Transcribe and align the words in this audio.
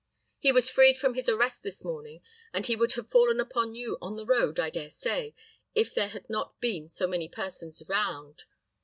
He 0.39 0.51
was 0.51 0.67
freed 0.67 0.97
from 0.97 1.13
his 1.13 1.29
arrest 1.29 1.61
this 1.61 1.85
morning, 1.85 2.23
and 2.53 2.65
he 2.65 2.75
would 2.75 2.93
have 2.93 3.11
fallen 3.11 3.39
upon 3.39 3.75
you 3.75 3.99
on 4.01 4.15
the 4.15 4.25
road, 4.25 4.59
I 4.59 4.71
dare 4.71 4.89
say, 4.89 5.35
if 5.75 5.93
there 5.93 6.07
had 6.09 6.27
not 6.27 6.59
been 6.59 6.89
so 6.89 7.05
many 7.05 7.29
persons 7.29 7.83
round." 7.87 8.45